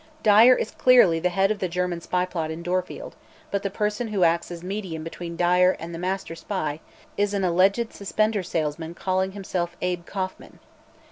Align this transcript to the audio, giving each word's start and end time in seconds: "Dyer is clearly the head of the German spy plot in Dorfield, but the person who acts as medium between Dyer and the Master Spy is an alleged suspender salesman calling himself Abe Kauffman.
"Dyer 0.23 0.55
is 0.55 0.71
clearly 0.71 1.19
the 1.19 1.29
head 1.29 1.51
of 1.51 1.59
the 1.59 1.67
German 1.67 2.01
spy 2.01 2.25
plot 2.25 2.49
in 2.49 2.63
Dorfield, 2.63 3.15
but 3.51 3.61
the 3.61 3.69
person 3.69 4.07
who 4.07 4.23
acts 4.23 4.49
as 4.49 4.63
medium 4.63 5.03
between 5.03 5.37
Dyer 5.37 5.77
and 5.79 5.93
the 5.93 5.99
Master 5.99 6.33
Spy 6.33 6.79
is 7.17 7.35
an 7.35 7.43
alleged 7.43 7.93
suspender 7.93 8.41
salesman 8.41 8.95
calling 8.95 9.33
himself 9.33 9.77
Abe 9.79 10.07
Kauffman. 10.07 10.57